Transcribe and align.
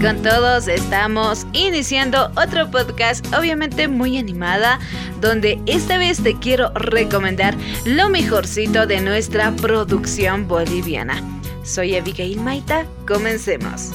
con 0.00 0.22
todos. 0.22 0.66
Estamos 0.68 1.46
iniciando 1.52 2.30
otro 2.36 2.70
podcast, 2.70 3.26
obviamente 3.34 3.88
muy 3.88 4.18
animada, 4.18 4.78
donde 5.20 5.60
esta 5.66 5.98
vez 5.98 6.22
te 6.22 6.38
quiero 6.38 6.70
recomendar 6.74 7.56
lo 7.84 8.08
mejorcito 8.08 8.86
de 8.86 9.00
nuestra 9.00 9.52
producción 9.56 10.48
boliviana. 10.48 11.22
Soy 11.62 11.96
Abigail 11.96 12.40
Maita, 12.40 12.86
comencemos. 13.06 13.92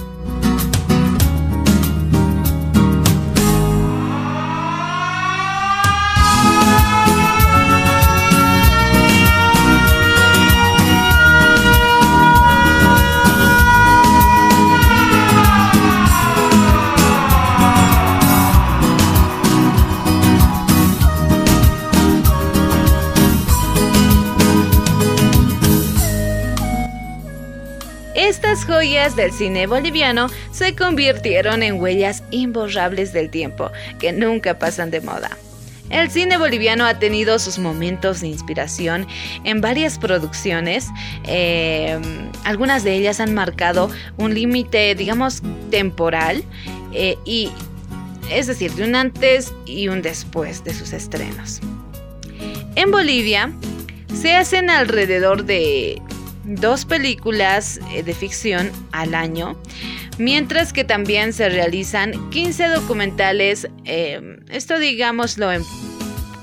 Estas 28.28 28.66
joyas 28.66 29.16
del 29.16 29.32
cine 29.32 29.68
boliviano 29.68 30.30
se 30.52 30.76
convirtieron 30.76 31.62
en 31.62 31.80
huellas 31.80 32.24
imborrables 32.32 33.14
del 33.14 33.30
tiempo, 33.30 33.70
que 34.00 34.14
nunca 34.14 34.58
pasan 34.58 34.90
de 34.90 35.00
moda. 35.00 35.30
El 35.92 36.10
cine 36.10 36.40
boliviano 36.40 36.88
ha 36.88 36.98
tenido 36.98 37.38
sus 37.38 37.60
momentos 37.60 38.22
de 38.22 38.30
inspiración 38.30 39.06
en 39.44 39.62
varias 39.62 40.00
producciones. 40.00 40.88
Eh, 41.28 42.00
algunas 42.44 42.84
de 42.84 42.96
ellas 42.96 43.20
han 43.20 43.36
marcado 43.36 43.92
un 44.18 44.34
límite, 44.34 44.96
digamos, 44.96 45.44
temporal 45.70 46.44
eh, 46.94 47.18
y 47.26 47.52
es 48.32 48.48
decir, 48.48 48.74
de 48.74 48.86
un 48.86 48.96
antes 48.96 49.54
y 49.68 49.88
un 49.88 50.02
después 50.02 50.64
de 50.64 50.74
sus 50.74 50.94
estrenos. 50.94 51.62
En 52.76 52.90
Bolivia 52.90 53.54
se 54.20 54.36
hacen 54.36 54.72
alrededor 54.72 55.46
de 55.46 56.02
dos 56.46 56.86
películas 56.86 57.80
eh, 57.92 58.04
de 58.04 58.14
ficción 58.14 58.72
al 58.92 59.16
año, 59.16 59.58
mientras 60.18 60.74
que 60.74 60.84
también 60.84 61.34
se 61.34 61.50
realizan 61.50 62.30
15 62.30 62.68
documentales, 62.68 63.68
eh, 63.84 64.40
esto 64.50 64.80
digámoslo 64.80 65.52
en 65.52 65.64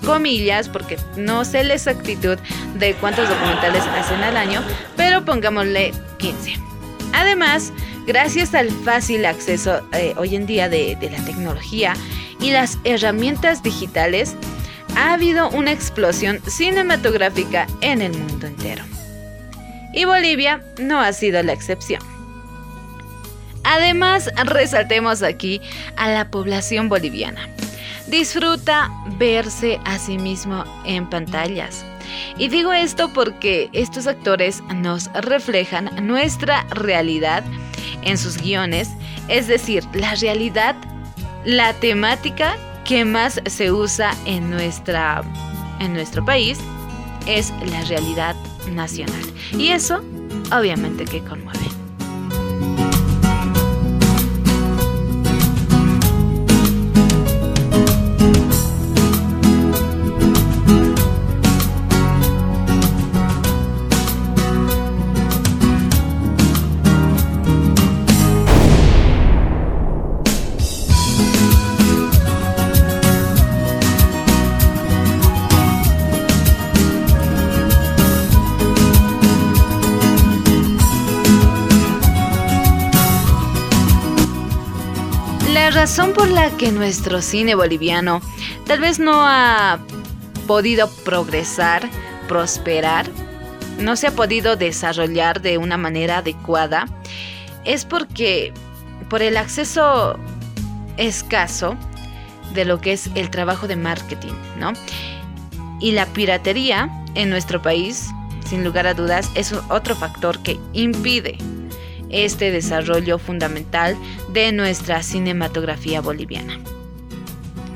comillas, 0.05 0.69
porque 0.69 0.99
no 1.17 1.45
sé 1.45 1.63
la 1.63 1.75
exactitud 1.75 2.37
de 2.79 2.95
cuántos 2.95 3.29
documentales 3.29 3.85
hacen 3.85 4.21
al 4.23 4.37
año, 4.37 4.63
pero 4.97 5.25
pongámosle 5.25 5.93
15. 6.19 6.55
Además, 7.13 7.73
gracias 8.07 8.55
al 8.55 8.71
fácil 8.71 9.25
acceso 9.25 9.87
eh, 9.93 10.15
hoy 10.17 10.35
en 10.35 10.47
día 10.47 10.69
de 10.69 10.97
la 11.01 11.25
tecnología 11.25 11.95
y 12.41 12.51
las 12.51 12.79
herramientas 12.83 13.63
digitales, 13.63 14.35
ha 14.97 15.15
habido 15.15 15.49
una 15.51 15.73
explosión 15.73 16.41
cinematográfica 16.47 17.67
en 17.81 18.03
el 18.03 18.13
mundo 18.13 18.47
entero 18.47 18.85
y 19.93 20.05
Bolivia 20.05 20.63
no 20.79 21.01
ha 21.01 21.13
sido 21.13 21.43
la 21.43 21.53
excepción. 21.53 22.03
Además, 23.65 24.31
resaltemos 24.45 25.23
aquí 25.23 25.61
a 25.97 26.11
la 26.11 26.31
población 26.31 26.89
boliviana. 26.89 27.49
Disfruta 28.09 28.91
verse 29.19 29.81
a 29.85 29.99
sí 29.99 30.19
mismo 30.19 30.65
en 30.85 31.09
pantallas. 31.09 31.85
Y 32.37 32.49
digo 32.49 32.73
esto 32.73 33.13
porque 33.13 33.71
estos 33.73 34.07
actores 34.07 34.63
nos 34.75 35.11
reflejan 35.15 35.91
nuestra 36.07 36.65
realidad 36.71 37.45
en 38.03 38.19
sus 38.19 38.37
guiones, 38.39 38.91
es 39.29 39.47
decir, 39.47 39.85
la 39.95 40.15
realidad, 40.17 40.75
la 41.45 41.73
temática 41.75 42.57
que 42.85 43.05
más 43.05 43.41
se 43.47 43.71
usa 43.71 44.15
en, 44.27 44.51
nuestra, 44.51 45.23
en 45.79 45.95
nuestro 45.95 46.25
país 46.25 46.59
es 47.27 47.53
la 47.71 47.81
realidad 47.83 48.35
nacional. 48.71 49.23
Y 49.59 49.69
eso, 49.69 50.03
obviamente, 50.53 51.05
que 51.05 51.21
conmueve. 51.21 51.72
Razón 85.93 86.15
por 86.15 86.31
la 86.31 86.51
que 86.57 86.73
nuestro 86.73 87.21
cine 87.21 87.55
boliviano 87.55 88.23
tal 88.67 88.81
vez 88.81 88.99
no 88.99 89.27
ha 89.27 89.79
podido 90.47 90.89
progresar, 91.05 91.87
prosperar, 92.29 93.11
no 93.79 93.97
se 93.97 94.07
ha 94.07 94.13
podido 94.13 94.57
desarrollar 94.57 95.43
de 95.43 95.59
una 95.59 95.77
manera 95.77 96.17
adecuada, 96.17 96.87
es 97.67 97.85
porque 97.85 98.55
por 99.11 99.21
el 99.21 99.37
acceso 99.37 100.19
escaso 100.97 101.77
de 102.55 102.65
lo 102.65 102.81
que 102.81 102.95
es 102.95 103.11
el 103.15 103.29
trabajo 103.29 103.69
de 103.69 103.77
marketing, 103.77 104.33
¿no? 104.59 104.73
Y 105.79 105.93
la 105.93 106.07
piratería 106.07 106.89
en 107.15 107.29
nuestro 107.29 107.61
país, 107.61 108.09
sin 108.47 108.65
lugar 108.65 108.87
a 108.87 108.95
dudas, 108.95 109.31
es 109.35 109.53
otro 109.69 109.95
factor 109.95 110.43
que 110.43 110.59
impide 110.73 111.37
este 112.13 112.51
desarrollo 112.51 113.19
fundamental 113.19 113.97
de 114.33 114.53
nuestra 114.53 115.03
cinematografía 115.03 116.01
boliviana. 116.01 116.59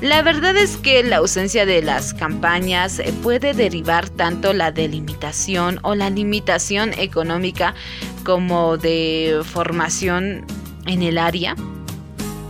La 0.01 0.21
verdad 0.21 0.55
es 0.57 0.77
que 0.77 1.03
la 1.03 1.17
ausencia 1.17 1.65
de 1.65 1.81
las 1.81 2.13
campañas 2.13 2.99
eh, 2.99 3.15
puede 3.23 3.55
derivar 3.55 4.11
tanto 4.11 4.53
la 4.53 4.71
delimitación 4.71 5.81
o 5.83 5.95
la 5.95 6.11
limitación 6.11 6.93
económica 6.99 7.75
como 8.23 8.77
de 8.77 9.41
formación 9.43 10.45
en 10.87 11.03
el 11.03 11.17
área 11.17 11.57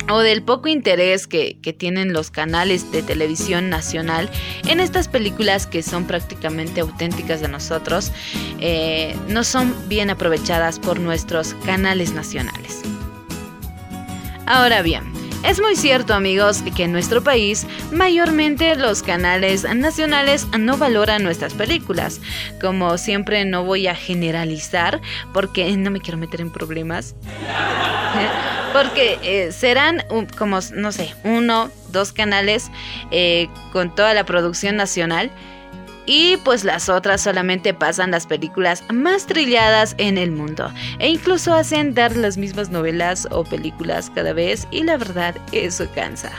o 0.08 0.20
del 0.20 0.42
poco 0.42 0.68
interés 0.68 1.26
que, 1.26 1.56
tienen 1.76 2.12
los 2.12 2.30
canales 2.30 2.90
de 2.92 3.02
televisión 3.02 3.68
nacional 3.68 4.30
en 4.66 4.80
estas 4.80 5.08
películas 5.08 5.66
que 5.66 5.82
son 5.82 6.06
prácticamente 6.06 6.80
auténticas 6.80 7.40
de 7.40 7.48
nosotros, 7.48 8.12
eh, 8.60 9.16
no 9.28 9.44
son 9.44 9.74
bien 9.88 10.10
aprovechadas 10.10 10.78
por 10.78 11.00
nuestros 11.00 11.54
canales 11.66 12.12
nacionales. 12.12 12.82
Ahora 14.46 14.80
bien, 14.82 15.02
es 15.44 15.60
muy 15.60 15.76
cierto 15.76 16.14
amigos 16.14 16.62
que 16.74 16.84
en 16.84 16.92
nuestro 16.92 17.22
país 17.22 17.66
mayormente 17.92 18.74
los 18.74 19.02
canales 19.02 19.64
nacionales 19.76 20.46
no 20.58 20.76
valoran 20.76 21.22
nuestras 21.22 21.54
películas. 21.54 22.20
Como 22.60 22.96
siempre 22.96 23.44
no 23.44 23.64
voy 23.64 23.86
a 23.86 23.94
generalizar 23.94 25.00
porque 25.32 25.76
no 25.76 25.90
me 25.90 26.00
quiero 26.00 26.18
meter 26.18 26.40
en 26.40 26.50
problemas. 26.50 27.14
porque 28.72 29.18
eh, 29.22 29.52
serán 29.52 30.04
como, 30.36 30.58
no 30.74 30.92
sé, 30.92 31.14
uno, 31.24 31.70
dos 31.90 32.12
canales 32.12 32.70
eh, 33.10 33.48
con 33.72 33.94
toda 33.94 34.14
la 34.14 34.24
producción 34.24 34.76
nacional. 34.76 35.30
Y 36.08 36.36
pues 36.38 36.62
las 36.62 36.88
otras 36.88 37.20
solamente 37.20 37.74
pasan 37.74 38.12
las 38.12 38.26
películas 38.26 38.84
más 38.92 39.26
trilladas 39.26 39.96
en 39.98 40.18
el 40.18 40.30
mundo. 40.30 40.72
E 41.00 41.08
incluso 41.08 41.52
hacen 41.52 41.94
dar 41.94 42.16
las 42.16 42.36
mismas 42.36 42.70
novelas 42.70 43.26
o 43.32 43.42
películas 43.42 44.10
cada 44.14 44.32
vez. 44.32 44.68
Y 44.70 44.84
la 44.84 44.96
verdad, 44.98 45.34
eso 45.50 45.88
cansa. 45.96 46.30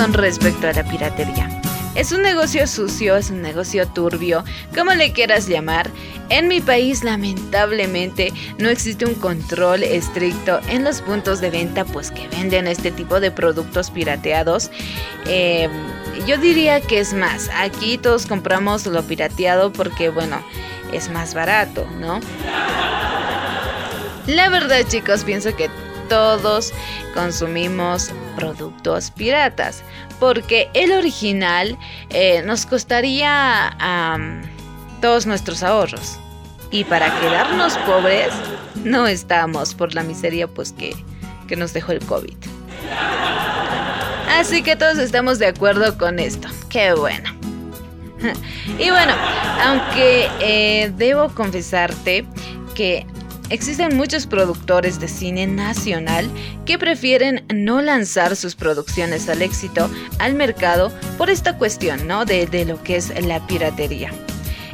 Con 0.00 0.14
respecto 0.14 0.66
a 0.66 0.72
la 0.72 0.82
piratería, 0.82 1.46
Es 1.94 2.10
un 2.10 2.22
negocio 2.22 2.66
sucio, 2.66 3.16
es 3.16 3.28
un 3.28 3.42
negocio 3.42 3.86
turbio, 3.86 4.44
como 4.74 4.92
le 4.92 5.12
quieras 5.12 5.46
llamar. 5.46 5.90
En 6.30 6.48
mi 6.48 6.62
país 6.62 7.04
lamentablemente 7.04 8.32
no 8.56 8.70
existe 8.70 9.04
un 9.04 9.14
control 9.14 9.82
estricto 9.82 10.58
en 10.68 10.84
los 10.84 11.02
puntos 11.02 11.42
de 11.42 11.50
venta 11.50 11.84
pues 11.84 12.10
que 12.10 12.28
venden 12.28 12.66
este 12.66 12.90
tipo 12.90 13.20
de 13.20 13.30
productos 13.30 13.90
pirateados. 13.90 14.70
Em, 15.26 15.70
yo 16.26 16.38
diría 16.38 16.80
que 16.80 17.00
es 17.00 17.12
más, 17.12 17.50
aquí 17.54 17.98
todos 17.98 18.24
compramos 18.24 18.86
lo 18.86 19.02
pirateado 19.02 19.70
porque 19.70 20.08
bueno, 20.08 20.42
es 20.94 21.10
más 21.10 21.34
barato, 21.34 21.86
¿no? 21.98 22.20
La 24.26 24.48
verdad 24.48 24.80
chicos, 24.88 25.24
pienso 25.24 25.54
que 25.54 25.68
todos 26.08 26.72
consumimos 27.14 28.12
productos 28.30 29.10
piratas, 29.10 29.82
porque 30.18 30.68
el 30.74 30.92
original 30.92 31.78
eh, 32.10 32.42
nos 32.42 32.66
costaría 32.66 33.76
todos 35.00 35.26
nuestros 35.26 35.62
ahorros. 35.62 36.18
Y 36.70 36.84
para 36.84 37.18
quedarnos 37.20 37.76
pobres, 37.78 38.28
no 38.84 39.06
estamos 39.06 39.74
por 39.74 39.94
la 39.94 40.02
miseria 40.02 40.46
pues 40.46 40.72
que, 40.72 40.94
que 41.48 41.56
nos 41.56 41.72
dejó 41.72 41.92
el 41.92 42.00
COVID. 42.00 42.36
Así 44.38 44.62
que 44.62 44.76
todos 44.76 44.98
estamos 44.98 45.38
de 45.38 45.46
acuerdo 45.46 45.98
con 45.98 46.18
esto. 46.18 46.48
Qué 46.68 46.92
bueno. 46.94 47.30
Y 48.78 48.90
bueno, 48.90 49.12
aunque 49.62 50.28
eh, 50.40 50.92
debo 50.96 51.28
confesarte 51.34 52.24
que 52.74 53.06
Existen 53.50 53.96
muchos 53.96 54.28
productores 54.28 55.00
de 55.00 55.08
cine 55.08 55.44
nacional 55.48 56.30
que 56.64 56.78
prefieren 56.78 57.44
no 57.52 57.82
lanzar 57.82 58.36
sus 58.36 58.54
producciones 58.54 59.28
al 59.28 59.42
éxito 59.42 59.90
al 60.20 60.34
mercado 60.34 60.92
por 61.18 61.30
esta 61.30 61.58
cuestión, 61.58 62.06
¿no? 62.06 62.24
De, 62.24 62.64
lo 62.64 62.80
que 62.84 62.94
es 62.94 63.12
la 63.26 63.44
piratería. 63.48 64.12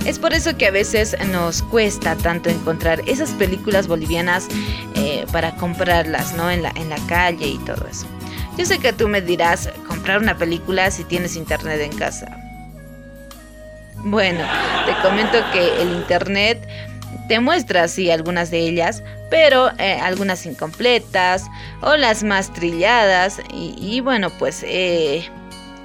Es 0.04 0.18
por 0.18 0.34
eso 0.34 0.58
que 0.58 0.66
a 0.66 0.70
veces 0.70 1.16
nos 1.32 1.62
cuesta 1.62 2.16
tanto 2.16 2.50
encontrar 2.50 3.00
esas 3.06 3.30
películas 3.30 3.88
bolivianas 3.88 4.46
eh, 4.94 5.24
para 5.32 5.56
comprarlas, 5.56 6.34
¿no? 6.34 6.50
En 6.50 6.62
la, 6.62 6.70
en 6.76 6.90
la 6.90 6.98
calle 7.06 7.46
y 7.46 7.58
todo 7.58 7.86
eso. 7.90 8.06
Yo 8.58 8.66
sé 8.66 8.78
que 8.78 8.92
tú 8.92 9.08
me 9.08 9.22
dirás 9.22 9.70
comprar 9.88 10.20
una 10.20 10.36
película 10.36 10.90
si 10.90 11.02
tienes 11.04 11.34
internet 11.34 11.80
en 11.80 11.96
casa. 11.96 12.26
Bueno, 13.96 14.44
te 14.84 14.92
comento 15.02 15.38
que 15.52 15.80
el 15.80 15.92
internet 15.92 16.60
te 17.28 17.40
muestra 17.40 17.84
así 17.84 18.10
algunas 18.10 18.50
de 18.50 18.60
ellas, 18.60 19.02
pero 19.30 19.70
eh, 19.78 19.98
algunas 20.00 20.46
incompletas 20.46 21.46
o 21.80 21.96
las 21.96 22.22
más 22.22 22.52
trilladas. 22.52 23.40
Y, 23.52 24.00
bueno, 24.00 24.30
pues 24.30 24.64
eh, 24.66 25.28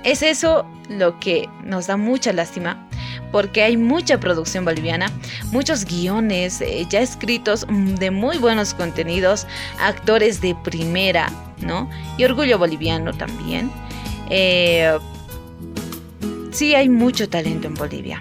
es 0.04 0.22
eso 0.22 0.66
lo 0.90 1.20
que 1.20 1.50
nos 1.64 1.88
da 1.88 1.98
mucha 1.98 2.34
lástima. 2.34 2.88
Porque 3.32 3.64
hay 3.64 3.78
mucha 3.78 4.20
producción 4.20 4.66
boliviana, 4.66 5.10
muchos 5.54 5.86
guiones 5.86 6.60
eh, 6.60 6.86
ya 6.90 7.00
escritos 7.00 7.66
mm, 7.70 7.96
de 7.96 8.12
muy 8.12 8.38
buenos 8.38 8.74
contenidos, 8.74 9.48
actores 9.80 10.42
de 10.42 10.54
primera, 10.54 11.32
¿no? 11.62 11.90
Y 12.18 12.26
orgullo 12.26 12.60
boliviano 12.60 13.14
también. 13.14 13.72
sí 16.52 16.76
hay 16.76 16.90
mucho 16.90 17.30
talento 17.30 17.68
en 17.68 17.76
Bolivia, 17.76 18.20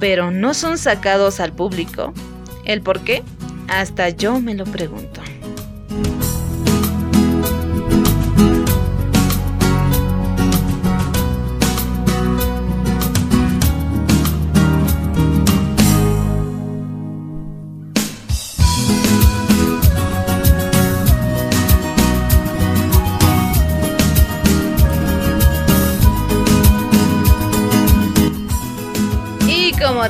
pero 0.00 0.30
no 0.30 0.54
son 0.54 0.78
sacados 0.78 1.38
al 1.38 1.52
público 1.52 2.14
¿El 2.64 2.82
por 2.82 3.00
qué? 3.00 3.22
Hasta 3.68 4.10
yo 4.10 4.40
me 4.40 4.54
lo 4.54 4.64
pregunto. 4.64 5.21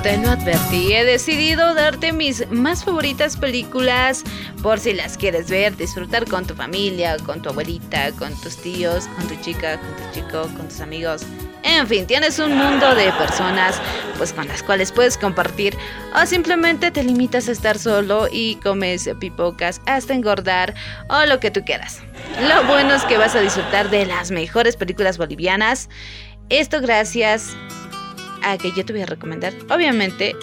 Te 0.03 0.17
lo 0.17 0.31
advertí, 0.31 0.93
he 0.95 1.05
decidido 1.05 1.75
darte 1.75 2.13
mis 2.13 2.51
más 2.51 2.85
favoritas 2.85 3.37
películas 3.37 4.25
por 4.61 4.81
si 4.81 4.95
las 4.95 5.17
quieres 5.17 5.49
ver, 5.49 5.77
disfrutar 5.77 6.27
con 6.27 6.45
tu 6.45 6.55
familia, 6.55 7.17
con 7.19 7.41
tu 7.41 7.51
abuelita, 7.51 8.11
con 8.13 8.35
tus 8.41 8.57
tíos, 8.57 9.07
con 9.17 9.29
tu 9.29 9.37
chica, 9.37 9.79
con 9.79 9.91
tu 9.95 10.13
chico, 10.13 10.43
con 10.57 10.69
tus 10.69 10.81
amigos. 10.81 11.23
En 11.63 11.87
fin, 11.87 12.09
tienes 12.09 12.41
un 12.41 12.57
mundo 12.57 12.97
de 12.97 13.13
personas 13.13 13.81
pues 14.19 14.33
con 14.33 14.49
las 14.49 14.65
cuales 14.65 14.91
puedes 14.91 15.17
compartir 15.17 15.77
o 16.21 16.27
simplemente 16.27 16.91
te 16.91 17.05
limitas 17.05 17.49
a 17.49 17.53
estar 17.53 17.79
solo 17.79 18.27
y 18.31 18.57
comes 18.57 19.09
pipocas 19.21 19.81
hasta 19.87 20.15
engordar 20.15 20.75
o 21.09 21.27
lo 21.27 21.39
que 21.39 21.53
tú 21.53 21.65
quieras. 21.65 22.01
Lo 22.49 22.65
bueno 22.65 22.95
es 22.95 23.05
que 23.05 23.19
vas 23.19 23.37
a 23.37 23.41
disfrutar 23.41 23.89
de 23.89 24.07
las 24.07 24.33
mejores 24.33 24.75
películas 24.75 25.17
bolivianas. 25.17 25.89
Esto 26.49 26.81
gracias 26.81 27.57
que 28.61 28.73
yo 28.73 28.85
te 28.85 28.93
voy 28.93 29.03
a 29.03 29.07
recomendar, 29.07 29.55
obviamente, 29.71 30.37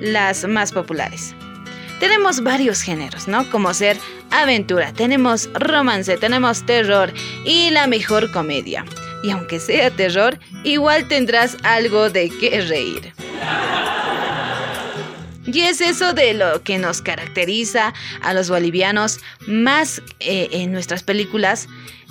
las 0.00 0.46
más 0.46 0.72
populares. 0.72 1.34
Tenemos 2.00 2.42
varios 2.42 2.82
géneros, 2.82 3.28
¿no? 3.28 3.48
Como 3.50 3.72
ser 3.74 3.96
aventura, 4.30 4.92
tenemos 4.92 5.48
romance, 5.54 6.16
tenemos 6.16 6.66
terror 6.66 7.12
y 7.44 7.70
la 7.70 7.86
mejor 7.86 8.32
comedia. 8.32 8.84
Y 9.22 9.30
aunque 9.30 9.60
sea 9.60 9.90
terror, 9.90 10.38
igual 10.64 11.06
tendrás 11.06 11.56
algo 11.62 12.10
de 12.10 12.28
qué 12.40 12.60
reír. 12.62 13.12
Y 15.46 15.60
es 15.60 15.80
eso 15.80 16.12
de 16.12 16.34
lo 16.34 16.62
que 16.62 16.78
nos 16.78 17.02
caracteriza 17.02 17.94
a 18.20 18.34
los 18.34 18.48
bolivianos 18.48 19.20
más 19.46 20.02
eh, 20.20 20.48
en 20.52 20.72
nuestras 20.72 21.02
películas, 21.02 21.68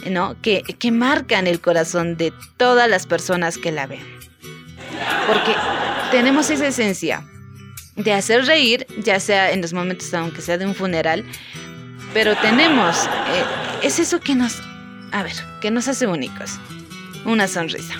¿no? 0.10 0.36
Que, 0.42 0.64
que 0.64 0.92
marcan 0.92 1.48
el 1.48 1.60
corazón 1.60 2.18
de 2.18 2.34
todas 2.58 2.90
las 2.90 3.08
personas 3.08 3.58
que 3.58 3.72
la 3.72 3.88
ven. 3.88 4.21
Porque 5.28 5.56
tenemos 6.12 6.50
esa 6.50 6.68
esencia 6.68 7.24
de 7.96 8.14
hacer 8.14 8.46
reír, 8.46 8.88
ya 9.04 9.20
sea 9.20 9.52
en 9.52 9.62
los 9.62 9.74
momentos, 9.74 10.14
aunque 10.14 10.42
sea 10.42 10.58
de 10.58 10.66
un 10.66 10.76
funeral, 10.76 11.26
pero 12.14 12.36
tenemos, 12.38 13.06
eh, 13.06 13.44
es 13.84 14.00
eso 14.00 14.20
que 14.20 14.36
nos, 14.36 14.62
a 15.12 15.24
ver, 15.24 15.36
que 15.62 15.72
nos 15.72 15.88
hace 15.88 16.08
únicos, 16.08 16.60
una 17.26 17.48
sonrisa. 17.48 17.96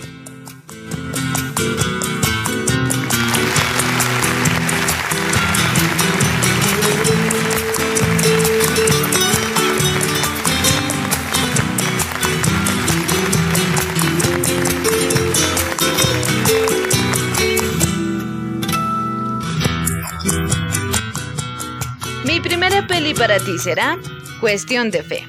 Para 23.22 23.38
ti 23.38 23.60
será 23.60 24.00
Cuestión 24.40 24.90
de 24.90 25.04
Fe. 25.04 25.28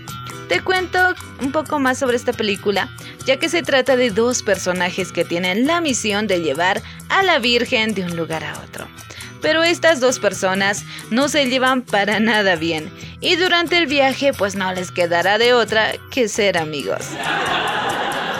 Te 0.48 0.60
cuento 0.60 0.98
un 1.42 1.52
poco 1.52 1.78
más 1.78 1.98
sobre 1.98 2.16
esta 2.16 2.32
película, 2.32 2.88
ya 3.26 3.36
que 3.36 3.50
se 3.50 3.62
trata 3.62 3.96
de 3.96 4.08
dos 4.08 4.42
personajes 4.42 5.12
que 5.12 5.26
tienen 5.26 5.66
la 5.66 5.82
misión 5.82 6.26
de 6.26 6.40
llevar 6.40 6.80
a 7.10 7.22
la 7.22 7.38
Virgen 7.38 7.92
de 7.92 8.04
un 8.04 8.16
lugar 8.16 8.44
a 8.44 8.58
otro. 8.60 8.88
Pero 9.42 9.62
estas 9.62 10.00
dos 10.00 10.20
personas 10.20 10.86
no 11.10 11.28
se 11.28 11.44
llevan 11.50 11.82
para 11.82 12.18
nada 12.18 12.56
bien 12.56 12.90
y 13.20 13.36
durante 13.36 13.76
el 13.76 13.86
viaje 13.86 14.32
pues 14.32 14.54
no 14.54 14.72
les 14.72 14.90
quedará 14.90 15.36
de 15.36 15.52
otra 15.52 15.92
que 16.10 16.28
ser 16.28 16.56
amigos. 16.56 17.04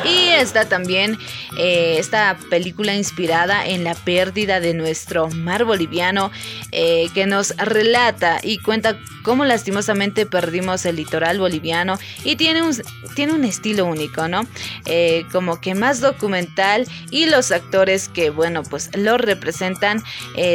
Y 0.04 0.28
está 0.30 0.68
también 0.68 1.18
eh, 1.56 1.96
esta 1.98 2.36
película 2.50 2.94
inspirada 2.94 3.66
en 3.66 3.84
la 3.84 3.94
pérdida 3.94 4.58
de 4.58 4.74
nuestro 4.74 5.28
mar 5.28 5.64
boliviano 5.64 6.30
eh, 6.72 7.08
que 7.14 7.26
nos 7.26 7.56
relata 7.56 8.40
y 8.42 8.58
cuenta 8.58 8.98
cómo 9.22 9.44
lastimosamente 9.44 10.26
perdimos 10.26 10.84
el 10.86 10.96
litoral 10.96 11.38
boliviano 11.38 11.98
y 12.24 12.36
tiene 12.36 12.62
un, 12.62 12.74
tiene 13.14 13.32
un 13.34 13.44
estilo 13.44 13.84
único, 13.86 14.26
¿no? 14.26 14.46
Eh, 14.86 15.24
como 15.30 15.60
que 15.60 15.74
más 15.74 16.00
documental 16.00 16.88
y 17.10 17.26
los 17.26 17.52
actores 17.52 18.08
que, 18.08 18.30
bueno, 18.30 18.62
pues 18.64 18.90
lo 18.96 19.18
representan 19.18 20.02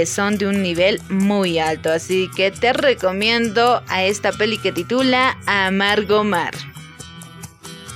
son 0.06 0.38
de 0.38 0.48
un 0.48 0.62
nivel 0.62 1.02
muy 1.10 1.60
alto. 1.60 1.92
Así 1.92 2.30
que 2.36 2.52
te 2.52 2.74
recomiendo 2.74 3.82
a 3.88 4.04
esta 4.04 4.32
peli 4.32 4.58
que 4.58 4.72
titula 4.72 5.38
Amargo 5.46 6.24
Mar. 6.24 6.54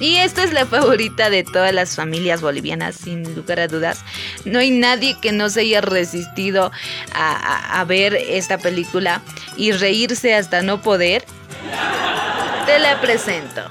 Y 0.01 0.15
esta 0.15 0.43
es 0.43 0.51
la 0.51 0.65
favorita 0.65 1.29
de 1.29 1.43
todas 1.43 1.72
las 1.72 1.96
familias 1.96 2.41
bolivianas, 2.41 2.96
sin 2.96 3.36
lugar 3.36 3.60
a 3.60 3.67
dudas. 3.67 4.03
No 4.46 4.58
hay 4.58 4.72
nadie 4.72 5.15
que 5.22 5.31
no 5.31 5.48
se 5.48 5.62
haya 5.62 5.79
resistido 5.79 6.72
a, 7.13 7.86
ver 7.88 8.15
esta 8.15 8.58
película 8.58 9.22
y 9.58 9.74
reírse 9.74 10.34
hasta 10.34 10.63
no 10.63 10.81
poder. 10.81 11.24
Te 12.65 12.79
la 12.79 13.00
presento. 13.00 13.62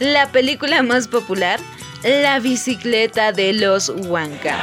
La 0.00 0.32
película 0.32 0.82
más 0.82 1.06
popular, 1.06 1.60
La 2.02 2.40
bicicleta 2.40 3.30
de 3.30 3.52
los 3.52 3.88
Huanca. 3.88 4.56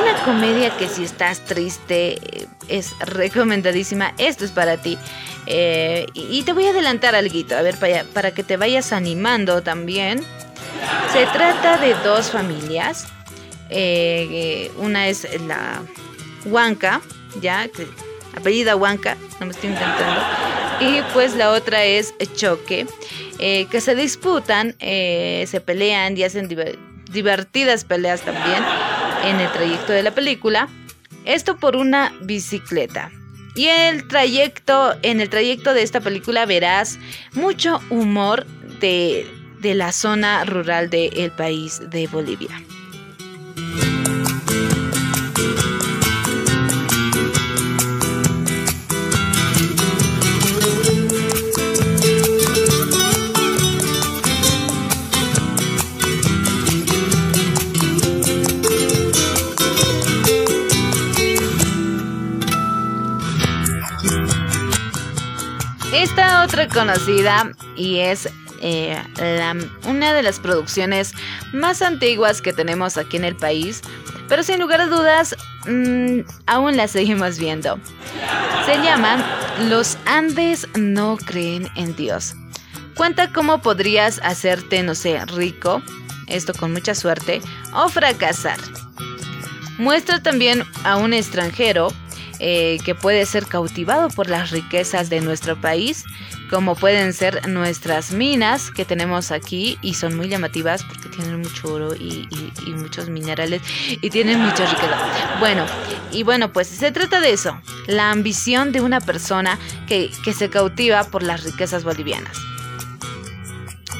Una 0.00 0.14
comedia 0.24 0.76
que 0.76 0.88
si 0.88 1.04
estás 1.04 1.44
triste 1.44 2.14
eh, 2.14 2.46
es 2.68 2.92
recomendadísima. 2.98 4.14
Esto 4.18 4.44
es 4.44 4.50
para 4.50 4.76
ti. 4.78 4.98
Eh, 5.46 6.06
y 6.14 6.42
te 6.42 6.52
voy 6.52 6.66
a 6.66 6.70
adelantar 6.70 7.14
algo, 7.14 7.38
a 7.56 7.62
ver, 7.62 7.76
para, 7.76 8.02
para 8.02 8.32
que 8.32 8.42
te 8.42 8.56
vayas 8.56 8.92
animando 8.92 9.62
también. 9.62 10.24
Se 11.12 11.26
trata 11.26 11.78
de 11.78 11.94
dos 12.04 12.30
familias. 12.30 13.06
Eh, 13.70 14.70
una 14.78 15.08
es 15.08 15.26
la 15.42 15.82
Huanca, 16.44 17.00
ya, 17.40 17.68
apellida 18.36 18.76
Huanca, 18.76 19.16
no 19.40 19.46
me 19.46 19.52
estoy 19.52 19.70
intentando. 19.70 20.22
Y 20.80 21.00
pues 21.14 21.34
la 21.34 21.50
otra 21.50 21.84
es 21.84 22.14
Choque, 22.34 22.86
eh, 23.38 23.66
que 23.70 23.80
se 23.80 23.94
disputan, 23.94 24.76
se 24.78 25.62
pelean 25.64 26.16
y 26.16 26.22
hacen 26.22 26.48
divertidas 27.10 27.84
peleas 27.84 28.20
también 28.20 28.62
en 29.24 29.40
el 29.40 29.50
trayecto 29.52 29.92
de 29.92 30.02
la 30.02 30.12
película. 30.12 30.68
Esto 31.24 31.56
por 31.56 31.76
una 31.76 32.12
bicicleta. 32.20 33.10
Y 33.56 33.68
el 33.68 34.06
trayecto, 34.06 34.94
en 35.02 35.20
el 35.20 35.30
trayecto 35.30 35.72
de 35.72 35.82
esta 35.82 36.00
película 36.00 36.44
verás 36.44 36.98
mucho 37.32 37.80
humor 37.88 38.46
de, 38.80 39.26
de 39.66 39.74
la 39.74 39.90
zona 39.90 40.44
rural 40.44 40.90
del 40.90 41.32
país 41.32 41.82
de 41.90 42.06
Bolivia. 42.06 42.62
Esta 65.92 66.44
otra 66.44 66.68
conocida 66.68 67.50
y 67.76 67.98
es 67.98 68.28
eh, 68.60 68.96
una 69.86 70.12
de 70.12 70.22
las 70.22 70.40
producciones 70.40 71.12
más 71.52 71.82
antiguas 71.82 72.42
que 72.42 72.52
tenemos 72.52 72.96
aquí 72.96 73.16
en 73.16 73.24
el 73.24 73.36
país, 73.36 73.82
pero 74.28 74.42
sin 74.42 74.60
lugar 74.60 74.80
a 74.80 74.86
dudas 74.86 75.36
mm, 75.66 76.20
aún 76.46 76.76
la 76.76 76.88
seguimos 76.88 77.38
viendo. 77.38 77.78
Se 78.66 78.76
llama 78.82 79.24
Los 79.68 79.96
Andes 80.06 80.66
no 80.74 81.16
creen 81.16 81.68
en 81.76 81.94
Dios. 81.96 82.34
Cuenta 82.94 83.30
cómo 83.32 83.60
podrías 83.60 84.20
hacerte, 84.24 84.82
no 84.82 84.94
sé, 84.94 85.24
rico, 85.26 85.82
esto 86.28 86.54
con 86.54 86.72
mucha 86.72 86.94
suerte, 86.94 87.42
o 87.74 87.88
fracasar. 87.88 88.58
Muestra 89.78 90.22
también 90.22 90.64
a 90.84 90.96
un 90.96 91.12
extranjero 91.12 91.88
eh, 92.38 92.78
que 92.84 92.94
puede 92.94 93.26
ser 93.26 93.46
cautivado 93.46 94.08
por 94.08 94.28
las 94.28 94.50
riquezas 94.50 95.08
de 95.08 95.20
nuestro 95.20 95.56
país, 95.56 96.04
como 96.50 96.74
pueden 96.74 97.12
ser 97.12 97.48
nuestras 97.48 98.12
minas 98.12 98.70
que 98.70 98.84
tenemos 98.84 99.30
aquí 99.30 99.78
y 99.82 99.94
son 99.94 100.16
muy 100.16 100.28
llamativas 100.28 100.82
porque 100.84 101.08
tienen 101.08 101.40
mucho 101.40 101.72
oro 101.72 101.94
y, 101.94 102.28
muchos 102.76 103.08
minerales 103.08 103.62
y 103.88 104.10
tienen 104.10 104.40
mucha 104.40 104.66
riqueza. 104.66 105.36
Bueno, 105.40 105.64
y 106.12 106.22
bueno, 106.22 106.52
pues 106.52 106.68
se 106.68 106.92
trata 106.92 107.20
de 107.20 107.32
eso, 107.32 107.60
la 107.86 108.10
ambición 108.10 108.72
de 108.72 108.80
una 108.80 109.00
persona 109.00 109.58
que, 109.88 110.10
que 110.24 110.32
se 110.32 110.50
cautiva 110.50 111.04
por 111.04 111.22
las 111.22 111.42
riquezas 111.42 111.84
bolivianas. 111.84 112.36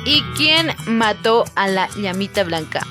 ¿Y 0.05 0.23
quién 0.37 0.69
mató 0.87 1.45
a 1.57 1.67
la 1.67 1.89
llamita 1.97 2.45
blanca? 2.45 2.87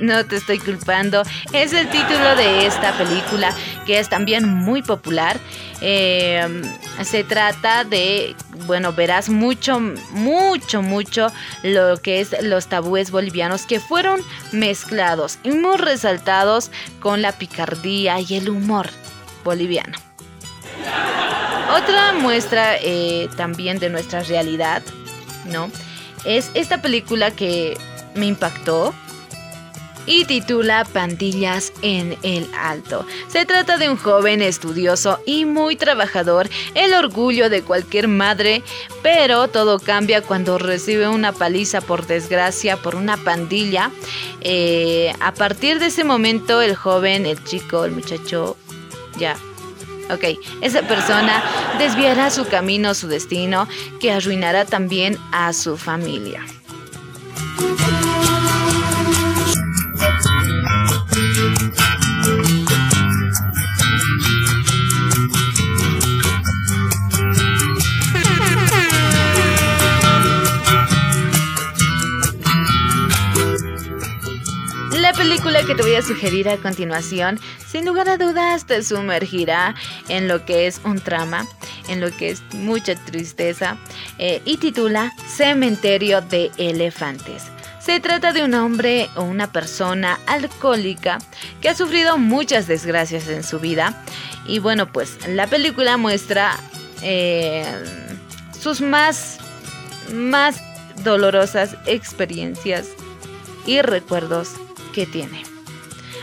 No 0.00 0.24
te 0.24 0.36
estoy 0.36 0.58
culpando. 0.58 1.22
Es 1.52 1.72
el 1.72 1.88
título 1.88 2.36
de 2.36 2.66
esta 2.66 2.96
película 2.96 3.54
que 3.90 3.98
es 3.98 4.08
también 4.08 4.48
muy 4.48 4.82
popular. 4.82 5.40
Eh, 5.80 6.62
se 7.02 7.24
trata 7.24 7.82
de, 7.82 8.36
bueno, 8.66 8.92
verás 8.92 9.28
mucho, 9.28 9.80
mucho, 10.12 10.80
mucho 10.80 11.26
lo 11.64 11.96
que 11.96 12.20
es 12.20 12.40
los 12.40 12.68
tabúes 12.68 13.10
bolivianos 13.10 13.66
que 13.66 13.80
fueron 13.80 14.20
mezclados 14.52 15.40
y 15.42 15.50
muy 15.50 15.76
resaltados 15.76 16.70
con 17.00 17.20
la 17.20 17.32
picardía 17.32 18.20
y 18.20 18.36
el 18.36 18.48
humor 18.48 18.90
boliviano. 19.42 19.98
Otra 21.76 22.12
muestra 22.12 22.76
eh, 22.76 23.28
también 23.36 23.80
de 23.80 23.90
nuestra 23.90 24.22
realidad, 24.22 24.84
¿no? 25.46 25.68
Es 26.24 26.52
esta 26.54 26.80
película 26.80 27.32
que 27.32 27.76
me 28.14 28.26
impactó 28.26 28.94
y 30.06 30.24
titula 30.24 30.84
Pandillas 30.84 31.72
en 31.82 32.16
el 32.22 32.48
Alto. 32.58 33.06
Se 33.28 33.44
trata 33.46 33.76
de 33.76 33.88
un 33.88 33.96
joven 33.96 34.42
estudioso 34.42 35.20
y 35.26 35.44
muy 35.44 35.76
trabajador, 35.76 36.48
el 36.74 36.94
orgullo 36.94 37.50
de 37.50 37.62
cualquier 37.62 38.08
madre, 38.08 38.62
pero 39.02 39.48
todo 39.48 39.78
cambia 39.78 40.22
cuando 40.22 40.58
recibe 40.58 41.08
una 41.08 41.32
paliza 41.32 41.80
por 41.80 42.06
desgracia 42.06 42.76
por 42.76 42.94
una 42.94 43.16
pandilla. 43.16 43.90
Eh, 44.40 45.12
a 45.20 45.32
partir 45.34 45.78
de 45.78 45.86
ese 45.86 46.04
momento 46.04 46.60
el 46.62 46.74
joven, 46.74 47.26
el 47.26 47.42
chico, 47.44 47.84
el 47.84 47.92
muchacho, 47.92 48.56
ya 49.18 49.36
Ok, 50.12 50.24
esa 50.60 50.82
persona 50.82 51.42
desviará 51.78 52.30
su 52.30 52.44
camino, 52.46 52.94
su 52.94 53.06
destino, 53.06 53.68
que 54.00 54.10
arruinará 54.10 54.64
también 54.64 55.16
a 55.30 55.52
su 55.52 55.76
familia. 55.76 56.44
Te 75.80 75.86
voy 75.86 75.94
a 75.94 76.02
sugerir 76.02 76.46
a 76.50 76.58
continuación, 76.58 77.40
sin 77.66 77.86
lugar 77.86 78.06
a 78.10 78.18
dudas, 78.18 78.66
te 78.66 78.82
sumergirá 78.82 79.74
en 80.10 80.28
lo 80.28 80.44
que 80.44 80.66
es 80.66 80.78
un 80.84 81.00
trama, 81.00 81.46
en 81.88 82.02
lo 82.02 82.14
que 82.14 82.28
es 82.28 82.42
mucha 82.52 82.94
tristeza, 82.96 83.78
eh, 84.18 84.42
y 84.44 84.58
titula 84.58 85.10
Cementerio 85.26 86.20
de 86.20 86.50
Elefantes. 86.58 87.44
Se 87.80 87.98
trata 87.98 88.32
de 88.32 88.44
un 88.44 88.52
hombre 88.52 89.08
o 89.16 89.22
una 89.22 89.50
persona 89.52 90.20
alcohólica 90.26 91.16
que 91.62 91.70
ha 91.70 91.74
sufrido 91.74 92.18
muchas 92.18 92.66
desgracias 92.66 93.28
en 93.28 93.42
su 93.42 93.58
vida. 93.58 94.04
Y 94.46 94.58
bueno, 94.58 94.92
pues 94.92 95.16
la 95.28 95.46
película 95.46 95.96
muestra 95.96 96.58
eh, 97.00 97.64
sus 98.60 98.82
más, 98.82 99.38
más 100.12 100.60
dolorosas 101.04 101.74
experiencias 101.86 102.88
y 103.64 103.80
recuerdos 103.80 104.50
que 104.92 105.06
tiene. 105.06 105.49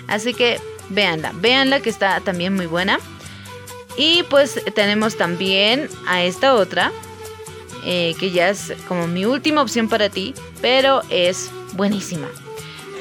Así 0.08 0.34
que 0.34 0.60
véanla, 0.90 1.34
véanla 1.36 1.80
que 1.82 1.90
está 1.90 2.20
también 2.22 2.56
muy 2.56 2.66
buena. 2.66 3.00
Y 3.98 4.24
pues 4.24 4.62
tenemos 4.76 5.18
también 5.18 5.90
a 6.08 6.24
esta 6.24 6.54
otra, 6.54 6.92
eh, 7.84 8.16
que 8.20 8.32
ya 8.32 8.50
es 8.50 8.74
como 8.88 9.08
mi 9.08 9.26
última 9.26 9.62
opción 9.62 9.90
para 9.90 10.10
ti, 10.10 10.36
pero 10.62 11.02
es 11.10 11.50
buenísima. 11.74 12.28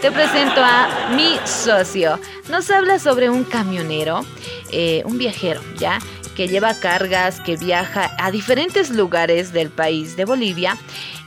Te 0.00 0.10
presento 0.10 0.60
a 0.62 1.10
mi 1.14 1.36
socio. 1.44 2.18
Nos 2.48 2.70
habla 2.70 2.98
sobre 2.98 3.30
un 3.30 3.44
camionero, 3.44 4.24
eh, 4.70 5.02
un 5.04 5.18
viajero, 5.18 5.60
¿ya? 5.78 5.98
Que 6.34 6.48
lleva 6.48 6.78
cargas, 6.78 7.40
que 7.40 7.56
viaja 7.56 8.14
a 8.18 8.30
diferentes 8.30 8.90
lugares 8.90 9.52
del 9.52 9.70
país 9.70 10.16
de 10.16 10.24
Bolivia. 10.26 10.76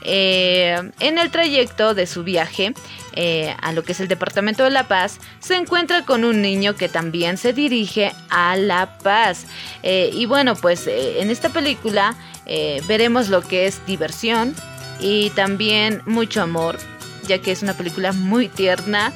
Eh, 0.02 0.76
en 1.00 1.18
el 1.18 1.30
trayecto 1.30 1.94
de 1.94 2.06
su 2.06 2.22
viaje 2.22 2.74
a 3.16 3.72
lo 3.72 3.82
que 3.82 3.92
es 3.92 4.00
el 4.00 4.08
departamento 4.08 4.64
de 4.64 4.70
La 4.70 4.88
Paz, 4.88 5.18
se 5.40 5.56
encuentra 5.56 6.04
con 6.04 6.24
un 6.24 6.42
niño 6.42 6.74
que 6.74 6.88
también 6.88 7.36
se 7.36 7.52
dirige 7.52 8.12
a 8.28 8.56
La 8.56 8.98
Paz. 8.98 9.46
y 9.82 10.26
bueno, 10.26 10.54
pues 10.56 10.86
en 10.86 11.30
esta 11.30 11.48
película 11.48 12.16
eh, 12.52 12.82
veremos 12.88 13.28
lo 13.28 13.42
que 13.42 13.66
es 13.66 13.84
diversión 13.86 14.56
y 14.98 15.30
también 15.30 16.02
mucho 16.04 16.42
amor, 16.42 16.78
ya 17.28 17.40
que 17.40 17.52
es 17.52 17.62
una 17.62 17.74
película 17.74 18.12
muy 18.12 18.48
tierna 18.48 19.12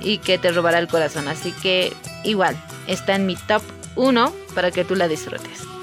y 0.00 0.18
que 0.18 0.38
te 0.38 0.52
robará 0.52 0.78
el 0.78 0.86
corazón. 0.86 1.26
Así 1.26 1.50
que 1.50 1.92
igual, 2.22 2.56
está 2.86 3.16
en 3.16 3.26
mi 3.26 3.34
top 3.34 3.62
1 3.96 4.32
para 4.54 4.70
que 4.70 4.84
tú 4.84 4.94
la 4.94 5.08
disfrutes. 5.08 5.75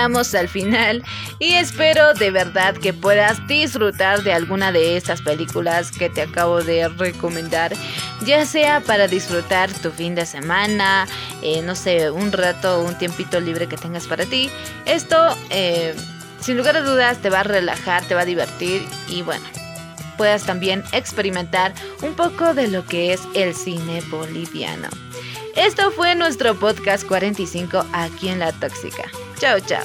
Al 0.00 0.48
final 0.48 1.02
y 1.38 1.52
espero 1.52 2.14
de 2.14 2.30
verdad 2.30 2.74
que 2.74 2.94
puedas 2.94 3.46
disfrutar 3.46 4.22
de 4.22 4.32
alguna 4.32 4.72
de 4.72 4.96
estas 4.96 5.20
películas 5.20 5.92
que 5.92 6.08
te 6.08 6.22
acabo 6.22 6.62
de 6.62 6.88
recomendar, 6.88 7.72
ya 8.24 8.46
sea 8.46 8.80
para 8.80 9.08
disfrutar 9.08 9.70
tu 9.70 9.90
fin 9.90 10.14
de 10.14 10.24
semana, 10.24 11.06
eh, 11.42 11.60
no 11.60 11.74
sé, 11.74 12.10
un 12.10 12.32
rato, 12.32 12.82
un 12.82 12.96
tiempito 12.96 13.40
libre 13.40 13.66
que 13.66 13.76
tengas 13.76 14.06
para 14.06 14.24
ti. 14.24 14.50
Esto, 14.86 15.36
eh, 15.50 15.94
sin 16.40 16.56
lugar 16.56 16.78
a 16.78 16.80
dudas, 16.80 17.18
te 17.18 17.28
va 17.28 17.40
a 17.40 17.44
relajar, 17.44 18.02
te 18.04 18.14
va 18.14 18.22
a 18.22 18.24
divertir 18.24 18.82
y 19.06 19.20
bueno, 19.20 19.44
puedas 20.16 20.44
también 20.44 20.82
experimentar 20.92 21.74
un 22.00 22.14
poco 22.14 22.54
de 22.54 22.68
lo 22.68 22.86
que 22.86 23.12
es 23.12 23.20
el 23.34 23.54
cine 23.54 24.00
boliviano. 24.10 24.88
Esto 25.56 25.90
fue 25.90 26.14
nuestro 26.14 26.58
podcast 26.58 27.06
45 27.06 27.84
aquí 27.92 28.28
en 28.28 28.38
La 28.38 28.52
Tóxica. 28.52 29.10
Chao, 29.40 29.58
chao. 29.60 29.82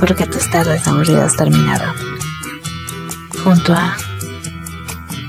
Porque 0.00 0.26
tus 0.26 0.50
tardes 0.50 0.84
aburridas 0.88 1.36
terminaron. 1.36 1.94
Junto 3.44 3.72
a 3.72 3.96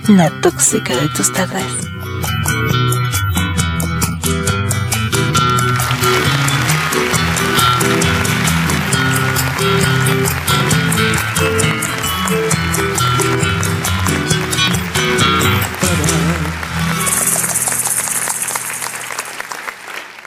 la 0.08 0.32
tóxica 0.42 0.96
de 0.96 1.10
tus 1.10 1.32
tardes. 1.32 1.85